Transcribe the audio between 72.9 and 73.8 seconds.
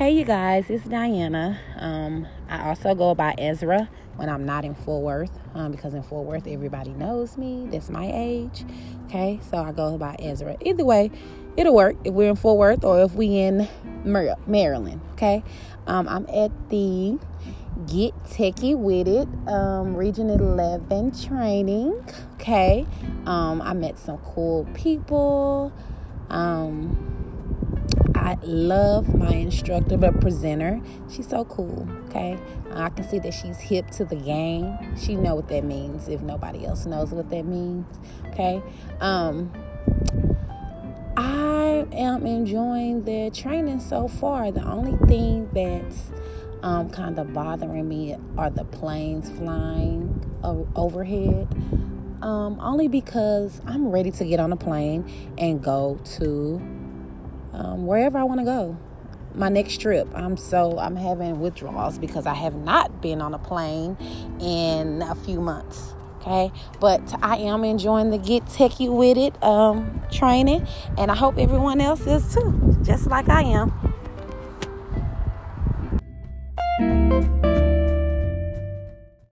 like I am.